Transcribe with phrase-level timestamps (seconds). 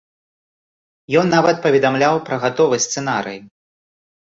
[1.21, 3.39] Ён нават паведамляў пра гатовы сцэнарый.